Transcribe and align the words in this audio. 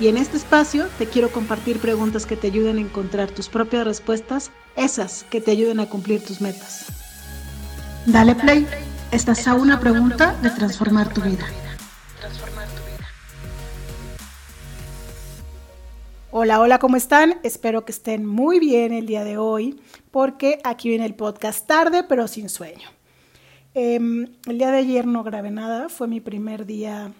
Y 0.00 0.08
en 0.08 0.16
este 0.16 0.36
espacio 0.36 0.88
te 0.98 1.06
quiero 1.06 1.30
compartir 1.30 1.78
preguntas 1.78 2.26
que 2.26 2.36
te 2.36 2.48
ayuden 2.48 2.78
a 2.78 2.80
encontrar 2.80 3.30
tus 3.30 3.48
propias 3.48 3.84
respuestas, 3.84 4.50
esas 4.74 5.22
que 5.30 5.40
te 5.40 5.52
ayuden 5.52 5.78
a 5.78 5.88
cumplir 5.88 6.20
tus 6.24 6.40
metas. 6.40 6.86
Dale 8.04 8.34
play, 8.34 8.66
estás 9.12 9.46
a 9.46 9.54
una 9.54 9.78
pregunta 9.78 10.34
de 10.42 10.50
transformar 10.50 11.14
tu 11.14 11.20
vida. 11.20 11.46
Hola, 16.32 16.58
hola, 16.58 16.80
¿cómo 16.80 16.96
están? 16.96 17.36
Espero 17.44 17.84
que 17.84 17.92
estén 17.92 18.26
muy 18.26 18.58
bien 18.58 18.92
el 18.92 19.06
día 19.06 19.22
de 19.22 19.38
hoy, 19.38 19.80
porque 20.10 20.58
aquí 20.64 20.88
viene 20.88 21.06
el 21.06 21.14
podcast 21.14 21.68
tarde, 21.68 22.02
pero 22.02 22.26
sin 22.26 22.48
sueño. 22.48 22.88
Em, 23.74 24.26
el 24.48 24.58
día 24.58 24.72
de 24.72 24.78
ayer 24.78 25.06
no 25.06 25.22
grabé 25.22 25.52
nada, 25.52 25.88
fue 25.88 26.08
mi 26.08 26.20
primer 26.20 26.66
día 26.66 27.12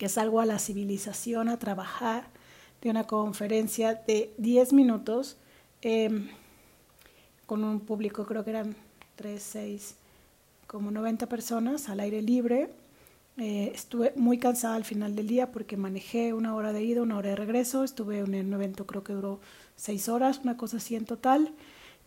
que 0.00 0.08
salgo 0.08 0.40
a 0.40 0.46
la 0.46 0.58
civilización 0.58 1.50
a 1.50 1.58
trabajar 1.58 2.24
de 2.80 2.88
una 2.88 3.06
conferencia 3.06 3.96
de 4.06 4.32
10 4.38 4.72
minutos 4.72 5.36
em, 5.82 6.28
con 7.44 7.62
un 7.62 7.80
público, 7.80 8.24
creo 8.24 8.42
que 8.42 8.48
eran 8.48 8.74
3, 9.16 9.42
6, 9.42 9.96
como 10.66 10.90
90 10.90 11.26
personas 11.26 11.90
al 11.90 12.00
aire 12.00 12.22
libre. 12.22 12.70
Eh, 13.36 13.72
estuve 13.74 14.14
muy 14.16 14.38
cansada 14.38 14.76
al 14.76 14.86
final 14.86 15.14
del 15.14 15.26
día 15.26 15.52
porque 15.52 15.76
manejé 15.76 16.32
una 16.32 16.54
hora 16.54 16.72
de 16.72 16.82
ida, 16.82 17.02
una 17.02 17.18
hora 17.18 17.28
de 17.28 17.36
regreso. 17.36 17.84
Estuve 17.84 18.20
en 18.20 18.46
un 18.46 18.54
evento, 18.54 18.86
creo 18.86 19.04
que 19.04 19.12
duró 19.12 19.38
6 19.76 20.08
horas, 20.08 20.40
una 20.42 20.56
cosa 20.56 20.78
así 20.78 20.96
en 20.96 21.04
total. 21.04 21.52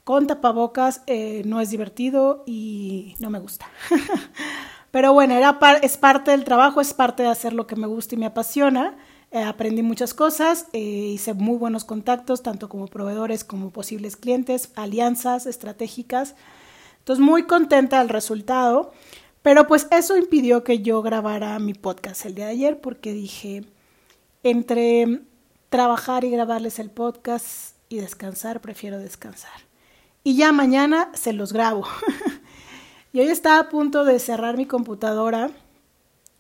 Con 0.04 0.26
tapabocas 0.26 1.04
eh, 1.06 1.44
no 1.46 1.62
es 1.62 1.70
divertido 1.70 2.44
y 2.48 3.14
no 3.20 3.30
me 3.30 3.38
gusta. 3.38 3.68
Pero 4.94 5.12
bueno, 5.12 5.34
era 5.34 5.58
es 5.82 5.98
parte 5.98 6.30
del 6.30 6.44
trabajo, 6.44 6.80
es 6.80 6.94
parte 6.94 7.24
de 7.24 7.30
hacer 7.30 7.52
lo 7.54 7.66
que 7.66 7.76
me 7.76 7.88
gusta 7.88 8.14
y 8.14 8.20
me 8.20 8.28
apasiona. 8.28 8.96
Eh, 9.32 9.42
aprendí 9.42 9.82
muchas 9.82 10.14
cosas, 10.14 10.68
eh, 10.72 10.78
hice 10.78 11.34
muy 11.34 11.58
buenos 11.58 11.84
contactos, 11.84 12.44
tanto 12.44 12.70
como 12.70 12.86
proveedores 12.86 13.44
como 13.44 13.72
posibles 13.72 14.16
clientes, 14.16 14.70
alianzas 14.76 15.48
estratégicas. 15.48 16.36
Entonces, 17.00 17.26
muy 17.26 17.48
contenta 17.48 17.98
del 17.98 18.10
resultado. 18.10 18.94
Pero 19.42 19.66
pues 19.66 19.88
eso 19.90 20.16
impidió 20.16 20.64
que 20.64 20.84
yo 20.84 21.02
grabara 21.02 21.58
mi 21.58 21.74
podcast 21.74 22.28
el 22.28 22.36
día 22.36 22.46
de 22.46 22.52
ayer 22.52 22.80
porque 22.80 23.14
dije, 23.14 23.66
entre 24.44 25.22
trabajar 25.70 26.24
y 26.24 26.30
grabarles 26.30 26.78
el 26.78 26.92
podcast 26.92 27.78
y 27.90 27.98
descansar, 27.98 28.62
prefiero 28.62 29.00
descansar. 29.00 29.60
Y 30.24 30.36
ya 30.36 30.52
mañana 30.52 31.10
se 31.16 31.34
los 31.34 31.52
grabo. 31.52 31.88
Y 33.14 33.20
hoy 33.20 33.28
estaba 33.28 33.60
a 33.60 33.70
punto 33.70 34.06
de 34.06 34.18
cerrar 34.18 34.58
mi 34.58 34.66
computadora, 34.66 35.52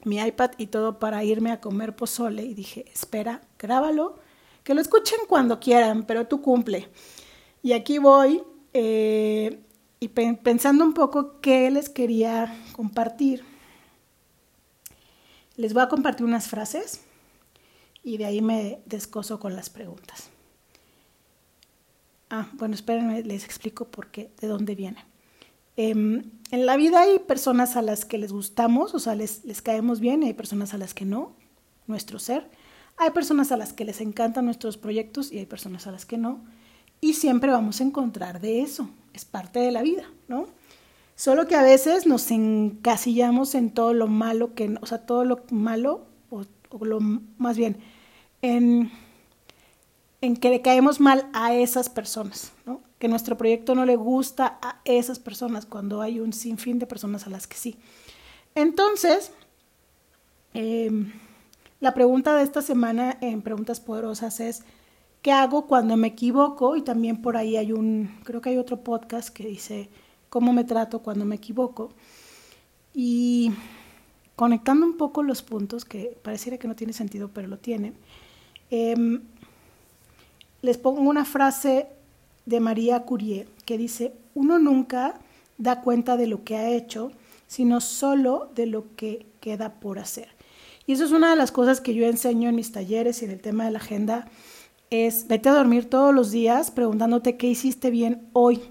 mi 0.05 0.17
iPad 0.19 0.53
y 0.57 0.67
todo 0.67 0.97
para 0.97 1.23
irme 1.23 1.52
a 1.52 1.61
comer 1.61 1.95
pozole 1.95 2.41
y 2.41 2.55
dije, 2.55 2.85
espera, 2.91 3.41
grábalo, 3.59 4.17
que 4.63 4.73
lo 4.73 4.81
escuchen 4.81 5.19
cuando 5.27 5.59
quieran, 5.59 6.03
pero 6.07 6.25
tú 6.25 6.41
cumple. 6.41 6.89
Y 7.61 7.73
aquí 7.73 7.99
voy 7.99 8.41
eh, 8.73 9.61
y 9.99 10.07
pensando 10.07 10.83
un 10.83 10.95
poco 10.95 11.39
qué 11.41 11.69
les 11.69 11.89
quería 11.89 12.59
compartir. 12.71 13.45
Les 15.58 15.75
voy 15.75 15.83
a 15.83 15.89
compartir 15.89 16.25
unas 16.25 16.48
frases 16.48 17.02
y 18.03 18.17
de 18.17 18.25
ahí 18.25 18.42
me 18.42 18.81
descoso 18.87 19.39
con 19.39 19.55
las 19.55 19.69
preguntas. 19.69 20.31
Ah, 22.31 22.49
bueno, 22.53 22.73
espérenme, 22.73 23.21
les 23.21 23.45
explico 23.45 23.86
por 23.86 24.08
qué, 24.09 24.31
de 24.42 24.48
dónde 24.48 24.73
viene. 24.73 25.12
Em, 25.76 26.32
en 26.52 26.66
la 26.66 26.78
vida 26.78 27.02
hay 27.02 27.20
personas 27.20 27.76
a 27.76 27.82
las 27.82 28.06
que 28.06 28.17
les 28.17 28.32
gustamos, 28.32 28.94
o 28.94 29.00
sea, 29.00 29.16
les, 29.16 29.44
les 29.45 29.61
caemos 29.61 30.00
bien, 30.00 30.23
y 30.23 30.28
hay 30.28 30.34
personas 30.34 30.73
a 30.73 30.78
las 30.78 30.94
que 30.94 31.06
no, 31.06 31.36
nuestro 31.88 32.20
ser. 32.20 32.50
Hay 32.98 33.11
personas 33.11 33.52
a 33.52 33.58
las 33.58 33.73
que 33.73 33.86
les 33.86 34.02
encantan 34.02 34.45
nuestros 34.45 34.78
proyectos 34.78 35.32
y 35.32 35.39
hay 35.39 35.45
personas 35.45 35.88
a 35.88 35.92
las 35.92 36.06
que 36.06 36.17
no. 36.17 36.44
Y 37.02 37.14
siempre 37.14 37.52
vamos 37.52 37.82
a 37.82 37.84
encontrar 37.84 38.39
de 38.39 38.61
eso, 38.61 38.89
es 39.14 39.26
parte 39.26 39.60
de 39.60 39.72
la 39.72 39.82
vida, 39.82 40.04
¿no? 40.28 40.48
Solo 41.16 41.48
que 41.48 41.56
a 41.56 41.64
veces 41.64 42.08
nos 42.08 42.32
encasillamos 42.32 43.55
en 43.55 43.72
todo 43.72 43.94
lo 43.94 44.08
malo 44.08 44.54
que, 44.55 44.76
o 44.82 44.86
sea, 44.86 45.00
todo 45.00 45.26
lo 45.26 45.44
malo, 45.52 46.05
o, 46.30 46.44
o 46.70 46.86
lo 46.86 47.00
más 47.00 47.58
bien, 47.58 47.78
en, 48.42 48.92
en 50.23 50.38
que 50.38 50.50
le 50.50 50.61
caemos 50.61 51.02
mal 51.02 51.30
a 51.34 51.54
esas 51.54 51.89
personas, 51.89 52.54
¿no? 52.66 52.80
que 52.98 53.10
nuestro 53.10 53.38
proyecto 53.38 53.76
no 53.76 53.84
le 53.84 53.98
gusta 53.98 54.58
a 54.61 54.80
esas 54.86 55.20
personas 55.20 55.66
cuando 55.66 56.02
hay 56.02 56.22
un 56.22 56.32
sinfín 56.32 56.80
de 56.80 56.88
personas 56.88 57.28
a 57.28 57.30
las 57.30 57.45
que 57.45 57.58
sí. 57.58 57.76
Entonces, 58.56 59.34
em, 60.54 61.11
la 61.82 61.94
pregunta 61.94 62.38
de 62.38 62.44
esta 62.44 62.61
semana 62.61 63.17
en 63.20 63.42
Preguntas 63.42 63.82
Poderosas 63.82 64.39
es, 64.39 64.64
¿qué 65.22 65.34
hago 65.34 65.67
cuando 65.67 65.98
me 65.98 66.08
equivoco? 66.08 66.78
Y 66.78 66.84
también 66.84 67.22
por 67.22 67.36
ahí 67.36 67.58
hay 67.58 67.73
un, 67.73 68.17
creo 68.23 68.40
que 68.40 68.52
hay 68.52 68.58
otro 68.58 68.82
podcast 68.82 69.28
que 69.28 69.45
dice, 69.45 69.90
¿cómo 70.30 70.54
me 70.54 70.64
trato 70.64 71.00
cuando 71.00 71.26
me 71.26 71.36
equivoco? 71.36 71.90
Y 72.94 73.52
conectando 74.38 74.86
un 74.86 74.95
poco 74.95 75.22
los 75.22 75.42
puntos, 75.42 75.84
que 75.84 76.17
pareciera 76.23 76.58
que 76.58 76.70
no 76.70 76.76
tiene 76.78 76.94
sentido, 76.94 77.30
pero 77.34 77.50
lo 77.50 77.58
tienen, 77.58 77.95
em, 78.70 79.22
les 80.63 80.77
pongo 80.77 81.01
una 81.01 81.25
frase 81.25 81.87
de 82.45 82.59
María 82.59 83.03
Curie, 83.03 83.47
que 83.65 83.77
dice, 83.77 84.13
uno 84.33 84.57
nunca 84.57 85.19
da 85.57 85.81
cuenta 85.81 86.17
de 86.17 86.25
lo 86.25 86.43
que 86.43 86.55
ha 86.55 86.69
hecho, 86.69 87.11
sino 87.47 87.81
solo 87.81 88.49
de 88.55 88.65
lo 88.65 88.85
que 88.95 89.27
queda 89.41 89.73
por 89.73 89.99
hacer. 89.99 90.29
Y 90.87 90.93
eso 90.93 91.03
es 91.03 91.11
una 91.11 91.29
de 91.29 91.35
las 91.35 91.51
cosas 91.51 91.81
que 91.81 91.93
yo 91.93 92.05
enseño 92.05 92.49
en 92.49 92.55
mis 92.55 92.71
talleres 92.71 93.21
y 93.21 93.25
en 93.25 93.31
el 93.31 93.41
tema 93.41 93.65
de 93.65 93.71
la 93.71 93.79
agenda, 93.79 94.25
es 94.89 95.27
vete 95.27 95.49
a 95.49 95.53
dormir 95.53 95.89
todos 95.89 96.13
los 96.13 96.31
días 96.31 96.71
preguntándote 96.71 97.35
qué 97.35 97.47
hiciste 97.47 97.89
bien 97.89 98.27
hoy, 98.31 98.61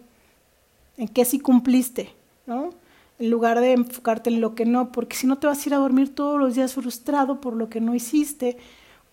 en 0.96 1.08
qué 1.08 1.26
sí 1.26 1.40
cumpliste, 1.40 2.10
¿no? 2.46 2.70
En 3.18 3.30
lugar 3.30 3.60
de 3.60 3.72
enfocarte 3.72 4.30
en 4.30 4.40
lo 4.40 4.54
que 4.54 4.64
no, 4.64 4.92
porque 4.92 5.16
si 5.16 5.26
no 5.26 5.36
te 5.36 5.46
vas 5.46 5.62
a 5.62 5.68
ir 5.68 5.74
a 5.74 5.78
dormir 5.78 6.14
todos 6.14 6.40
los 6.40 6.54
días 6.54 6.72
frustrado 6.72 7.40
por 7.40 7.54
lo 7.54 7.68
que 7.68 7.82
no 7.82 7.94
hiciste 7.94 8.56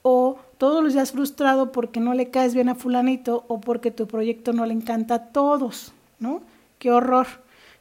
o 0.01 0.37
todos 0.59 0.83
los 0.83 0.93
días 0.93 1.13
frustrado 1.13 1.71
porque 1.71 2.01
no 2.01 2.13
le 2.13 2.29
caes 2.29 2.53
bien 2.53 2.67
a 2.67 2.75
fulanito 2.75 3.45
o 3.47 3.61
porque 3.61 3.91
tu 3.91 4.07
proyecto 4.07 4.51
no 4.51 4.65
le 4.65 4.73
encanta 4.73 5.15
a 5.15 5.25
todos, 5.27 5.93
¿no? 6.19 6.41
Qué 6.79 6.91
horror. 6.91 7.27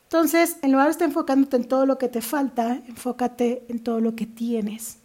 Entonces, 0.04 0.58
en 0.62 0.70
lugar 0.70 0.86
de 0.86 0.92
estar 0.92 1.08
enfocándote 1.08 1.56
en 1.56 1.64
todo 1.64 1.86
lo 1.86 1.98
que 1.98 2.08
te 2.08 2.22
falta, 2.22 2.80
enfócate 2.86 3.64
en 3.68 3.80
todo 3.80 4.00
lo 4.00 4.14
que 4.14 4.26
tienes. 4.26 4.98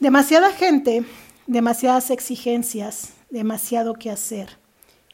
Demasiada 0.00 0.50
gente, 0.50 1.04
demasiadas 1.46 2.10
exigencias, 2.10 3.12
demasiado 3.28 3.92
que 3.92 4.10
hacer. 4.10 4.56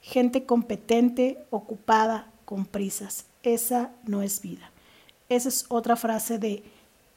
Gente 0.02 0.44
competente, 0.44 1.44
ocupada, 1.50 2.30
con 2.44 2.64
prisas. 2.64 3.26
Esa 3.42 3.90
no 4.06 4.22
es 4.22 4.40
vida. 4.40 4.70
Esa 5.28 5.48
es 5.48 5.66
otra 5.68 5.96
frase 5.96 6.38
de 6.38 6.62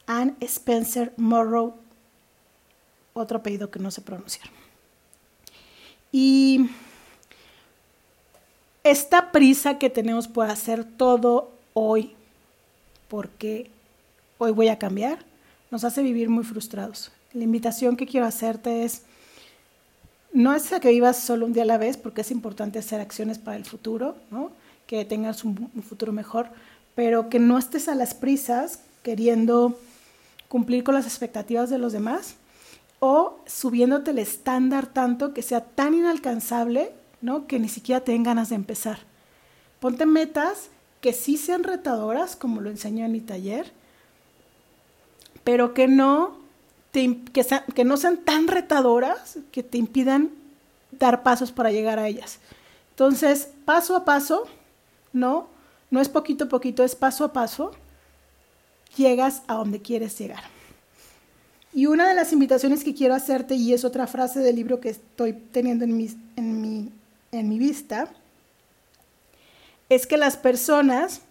Anne 0.08 0.34
Spencer 0.42 1.14
Morrow 1.18 1.76
otro 3.20 3.38
apellido 3.38 3.70
que 3.72 3.80
no 3.80 3.92
sé 3.92 4.02
pronunciar. 4.02 4.48
Y 6.12 6.70
esta 8.84 9.32
prisa 9.32 9.78
que 9.78 9.90
tenemos 9.90 10.28
por 10.28 10.50
hacer 10.50 10.86
todo 10.86 11.52
hoy, 11.74 12.14
porque 13.08 13.70
hoy 14.38 14.52
voy 14.52 14.70
a 14.70 14.80
cambiar, 14.80 15.20
nos 15.72 15.84
hace 15.84 16.02
vivir 16.02 16.30
muy 16.30 16.44
frustrados. 16.44 17.12
La 17.34 17.44
invitación 17.44 17.98
que 17.98 18.08
quiero 18.08 18.26
hacerte 18.26 18.84
es, 18.84 19.04
no 20.32 20.54
es 20.54 20.72
a 20.72 20.80
que 20.80 20.90
vivas 20.90 21.18
solo 21.18 21.46
un 21.46 21.54
día 21.54 21.64
a 21.64 21.66
la 21.68 21.78
vez, 21.78 21.98
porque 21.98 22.22
es 22.22 22.32
importante 22.32 22.80
hacer 22.80 23.02
acciones 23.02 23.38
para 23.38 23.58
el 23.58 23.66
futuro, 23.66 24.16
¿no? 24.32 24.52
que 24.86 25.04
tengas 25.04 25.44
un, 25.44 25.70
un 25.76 25.84
futuro 25.84 26.14
mejor, 26.14 26.48
pero 26.96 27.30
que 27.30 27.40
no 27.40 27.58
estés 27.58 27.90
a 27.90 27.96
las 27.96 28.14
prisas 28.14 28.80
queriendo 29.04 29.78
cumplir 30.48 30.84
con 30.84 30.96
las 30.96 31.06
expectativas 31.06 31.70
de 31.70 31.78
los 31.78 31.92
demás, 31.92 32.36
o 33.00 33.40
subiéndote 33.46 34.12
el 34.12 34.20
estándar 34.20 34.88
tanto 34.88 35.34
que 35.34 35.42
sea 35.42 35.62
tan 35.62 35.94
inalcanzable, 35.94 36.94
¿no? 37.22 37.48
Que 37.48 37.60
ni 37.60 37.70
siquiera 37.70 38.02
te 38.02 38.18
ganas 38.18 38.50
de 38.50 38.56
empezar. 38.56 39.00
Ponte 39.80 40.06
metas 40.06 40.70
que 41.02 41.14
sí 41.14 41.38
sean 41.38 41.64
retadoras, 41.64 42.36
como 42.36 42.62
lo 42.62 42.70
enseño 42.70 43.06
en 43.06 43.12
mi 43.12 43.22
taller, 43.22 43.72
pero 45.44 45.74
que 45.74 45.88
no, 45.88 46.38
te, 46.92 47.22
que, 47.32 47.46
que 47.76 47.86
no 47.86 47.98
sean 47.98 48.18
tan 48.18 48.48
retadoras 48.48 49.38
que 49.52 49.64
te 49.64 49.78
impidan 49.78 50.32
dar 50.92 51.24
pasos 51.24 51.52
para 51.52 51.72
llegar 51.72 52.00
a 52.00 52.08
ellas. 52.08 52.40
Entonces, 52.92 53.50
paso 53.66 53.96
a 53.96 54.06
paso, 54.06 54.48
¿no? 55.14 55.48
No 55.92 56.02
es 56.02 56.10
poquito 56.10 56.46
a 56.46 56.50
poquito, 56.50 56.84
es 56.84 56.96
paso 56.96 57.24
a 57.24 57.34
paso, 57.34 57.72
llegas 58.96 59.44
a 59.48 59.54
donde 59.54 59.82
quieres 59.82 60.18
llegar. 60.18 60.57
Y 61.78 61.86
una 61.86 62.10
de 62.10 62.16
las 62.16 62.34
invitaciones 62.34 62.84
que 62.84 62.96
quiero 62.96 63.14
hacerte, 63.14 63.54
y 63.54 63.72
es 63.72 63.86
otra 63.86 64.08
frase 64.08 64.40
del 64.40 64.56
libro 64.56 64.80
que 64.80 64.90
estoy 64.90 65.34
teniendo 65.34 65.86
en 65.86 65.96
mi, 65.96 66.10
en 66.36 66.60
mi, 66.60 66.90
en 67.32 67.48
mi 67.48 67.60
vista, 67.60 68.12
es 69.88 70.08
que 70.08 70.18
las 70.18 70.38
personas 70.38 71.22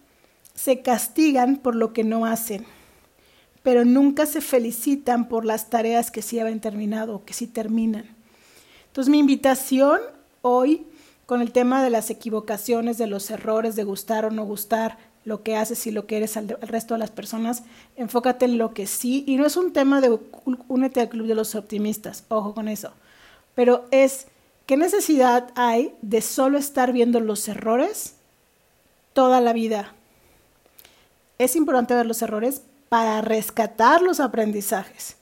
se 0.55 0.81
castigan 0.81 1.57
por 1.57 1.75
lo 1.75 1.91
que 1.91 2.05
no 2.05 2.25
hacen, 2.25 2.65
pero 3.61 3.83
nunca 3.83 4.25
se 4.25 4.39
felicitan 4.39 5.27
por 5.27 5.43
las 5.43 5.69
tareas 5.69 6.11
que 6.11 6.21
sí 6.21 6.39
habían 6.39 6.61
terminado 6.61 7.15
o 7.15 7.25
que 7.25 7.33
sí 7.33 7.45
terminan. 7.45 8.05
Entonces 8.85 9.11
mi 9.11 9.19
invitación 9.19 9.99
hoy 10.43 10.87
con 11.25 11.41
el 11.41 11.51
tema 11.51 11.83
de 11.83 11.89
las 11.89 12.09
equivocaciones, 12.09 12.97
de 12.97 13.07
los 13.07 13.29
errores, 13.31 13.75
de 13.75 13.83
gustar 13.83 14.23
o 14.23 14.31
no 14.31 14.45
gustar, 14.45 14.97
lo 15.27 15.43
que 15.43 15.57
haces 15.57 15.85
y 15.85 15.91
lo 15.91 16.07
que 16.07 16.15
eres 16.15 16.37
al, 16.37 16.47
resto 16.61 16.93
de 16.93 16.99
las 16.99 17.11
personas, 17.11 17.63
enfócate 17.97 18.45
en 18.45 18.57
lo 18.57 18.73
que 18.73 18.87
sí, 18.87 19.25
y 19.27 19.35
no 19.35 19.45
es 19.45 19.57
un 19.57 19.73
tema 19.73 19.99
de 19.99 20.17
únete 20.69 21.01
al 21.01 21.09
club 21.09 21.27
de 21.27 21.35
los 21.35 21.53
optimistas, 21.53 22.23
ojo 22.29 22.53
con 22.53 22.69
eso, 22.69 22.93
pero 23.53 23.87
es 23.91 24.27
qué 24.65 24.77
necesidad 24.77 25.49
hay 25.55 25.93
de 26.01 26.21
solo 26.21 26.57
estar 26.57 26.93
viendo 26.93 27.19
los 27.19 27.45
errores 27.49 28.13
toda 29.11 29.41
la 29.41 29.51
vida. 29.51 29.93
Es 31.39 31.57
importante 31.57 31.93
ver 31.93 32.05
los 32.05 32.21
errores 32.21 32.61
para 32.87 33.19
rescatar 33.19 34.01
los 34.01 34.21
aprendizajes, 34.21 35.17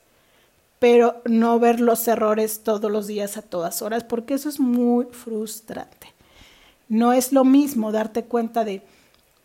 pero 0.77 1.19
no 1.25 1.57
ver 1.57 1.79
los 1.79 2.07
errores 2.07 2.61
todos 2.63 2.91
los 2.91 3.07
días 3.07 3.37
a 3.37 3.41
todas 3.41 3.81
horas, 3.81 4.03
porque 4.03 4.35
eso 4.35 4.49
es 4.49 4.59
muy 4.59 5.05
frustrante. 5.05 6.13
No 6.89 7.11
es 7.11 7.31
lo 7.31 7.43
mismo 7.43 7.91
darte 7.91 8.25
cuenta 8.25 8.63
de 8.63 8.83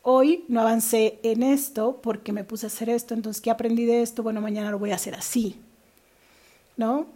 hoy 0.03 0.45
no 0.49 0.61
avancé 0.61 1.19
en 1.23 1.43
esto 1.43 2.01
porque 2.03 2.33
me 2.33 2.45
puse 2.45 2.67
a 2.67 2.69
hacer 2.69 2.89
esto, 2.89 3.15
entonces 3.15 3.41
¿qué 3.43 3.51
aprendí 3.51 3.85
de 3.85 4.03
esto? 4.03 4.23
Bueno, 4.23 4.41
mañana 4.41 4.71
lo 4.71 4.79
voy 4.79 4.93
a 4.93 4.97
hacer 4.97 5.15
así, 5.15 5.57
¿no? 6.77 7.07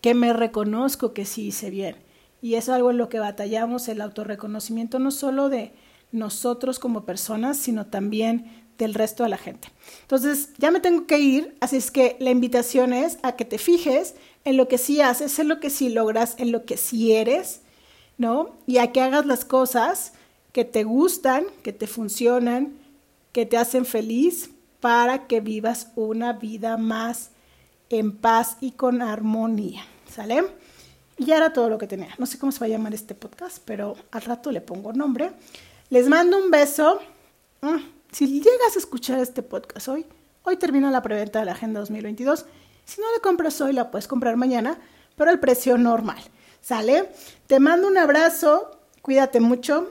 Que 0.00 0.14
me 0.14 0.32
reconozco 0.32 1.12
que 1.12 1.24
sí 1.24 1.46
hice 1.46 1.70
bien. 1.70 1.96
Y 2.40 2.56
es 2.56 2.68
algo 2.68 2.90
en 2.90 2.98
lo 2.98 3.08
que 3.08 3.20
batallamos, 3.20 3.88
el 3.88 4.00
autorreconocimiento, 4.00 4.98
no 4.98 5.12
solo 5.12 5.48
de 5.48 5.72
nosotros 6.10 6.78
como 6.78 7.04
personas, 7.04 7.56
sino 7.56 7.86
también 7.86 8.64
del 8.78 8.94
resto 8.94 9.22
de 9.22 9.28
la 9.28 9.38
gente. 9.38 9.68
Entonces, 10.02 10.50
ya 10.58 10.70
me 10.70 10.80
tengo 10.80 11.06
que 11.06 11.20
ir, 11.20 11.56
así 11.60 11.76
es 11.76 11.90
que 11.90 12.16
la 12.18 12.30
invitación 12.30 12.92
es 12.92 13.18
a 13.22 13.36
que 13.36 13.44
te 13.44 13.58
fijes 13.58 14.14
en 14.44 14.56
lo 14.56 14.66
que 14.66 14.78
sí 14.78 15.00
haces, 15.00 15.38
en 15.38 15.48
lo 15.48 15.60
que 15.60 15.70
sí 15.70 15.88
logras, 15.88 16.34
en 16.38 16.50
lo 16.50 16.64
que 16.64 16.76
sí 16.76 17.12
eres, 17.12 17.60
¿no? 18.18 18.50
Y 18.66 18.78
a 18.78 18.92
que 18.92 19.00
hagas 19.00 19.24
las 19.24 19.44
cosas 19.44 20.14
que 20.52 20.64
te 20.64 20.84
gustan, 20.84 21.44
que 21.62 21.72
te 21.72 21.86
funcionan, 21.86 22.74
que 23.32 23.46
te 23.46 23.56
hacen 23.56 23.84
feliz 23.86 24.50
para 24.80 25.26
que 25.26 25.40
vivas 25.40 25.88
una 25.96 26.34
vida 26.34 26.76
más 26.76 27.30
en 27.88 28.16
paz 28.16 28.58
y 28.60 28.72
con 28.72 29.02
armonía. 29.02 29.84
¿Sale? 30.10 30.44
Y 31.16 31.24
ya 31.24 31.38
era 31.38 31.52
todo 31.52 31.70
lo 31.70 31.78
que 31.78 31.86
tenía. 31.86 32.10
No 32.18 32.26
sé 32.26 32.38
cómo 32.38 32.52
se 32.52 32.60
va 32.60 32.66
a 32.66 32.68
llamar 32.68 32.92
este 32.92 33.14
podcast, 33.14 33.58
pero 33.64 33.96
al 34.10 34.22
rato 34.22 34.50
le 34.50 34.60
pongo 34.60 34.92
nombre. 34.92 35.32
Les 35.88 36.08
mando 36.08 36.36
un 36.36 36.50
beso. 36.50 37.00
Mm, 37.62 37.76
si 38.10 38.26
llegas 38.26 38.76
a 38.76 38.78
escuchar 38.78 39.18
este 39.20 39.42
podcast 39.42 39.88
hoy, 39.88 40.04
hoy 40.42 40.56
termina 40.56 40.90
la 40.90 41.02
preventa 41.02 41.38
de 41.38 41.46
la 41.46 41.52
Agenda 41.52 41.80
2022. 41.80 42.44
Si 42.84 43.00
no 43.00 43.06
la 43.14 43.22
compras 43.22 43.60
hoy, 43.60 43.72
la 43.72 43.90
puedes 43.90 44.08
comprar 44.08 44.36
mañana, 44.36 44.78
pero 45.16 45.30
al 45.30 45.40
precio 45.40 45.78
normal. 45.78 46.22
¿Sale? 46.60 47.08
Te 47.46 47.58
mando 47.58 47.88
un 47.88 47.96
abrazo, 47.96 48.78
cuídate 49.00 49.40
mucho 49.40 49.90